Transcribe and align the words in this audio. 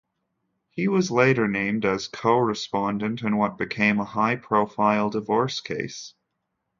He 0.71 0.87
was 0.87 1.11
later 1.11 1.47
named 1.47 1.85
as 1.85 2.07
co-respondent 2.07 3.21
in 3.21 3.37
what 3.37 3.59
became 3.59 3.99
a 3.99 4.03
high-profile 4.03 5.11
divorce 5.11 5.59
case. 5.61 6.15